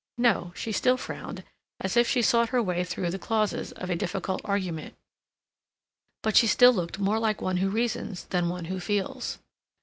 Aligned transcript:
No; 0.17 0.51
she 0.55 0.71
still 0.71 0.97
frowned, 0.97 1.43
as 1.79 1.95
if 1.95 2.09
she 2.09 2.23
sought 2.23 2.49
her 2.49 2.59
way 2.63 2.83
through 2.83 3.11
the 3.11 3.19
clauses 3.19 3.71
of 3.73 3.91
a 3.91 3.95
difficult 3.95 4.41
argument, 4.43 4.95
but 6.23 6.35
she 6.35 6.47
still 6.47 6.73
looked 6.73 6.97
more 6.97 7.19
like 7.19 7.39
one 7.39 7.57
who 7.57 7.69
reasons 7.69 8.23
than 8.25 8.49
one 8.49 8.65
who 8.65 8.79
feels. 8.79 9.37